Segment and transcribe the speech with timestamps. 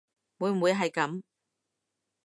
[0.39, 1.21] 會唔會係噉